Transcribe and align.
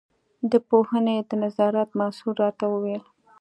د 0.51 0.53
پوهنې 0.69 1.17
د 1.29 1.31
نظارت 1.43 1.89
مسوول 1.99 2.35
راته 2.43 2.65
وویل. 2.69 3.03